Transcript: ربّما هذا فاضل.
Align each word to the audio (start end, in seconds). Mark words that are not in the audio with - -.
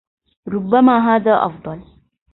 ربّما 0.47 0.97
هذا 1.15 1.47
فاضل. 1.47 1.83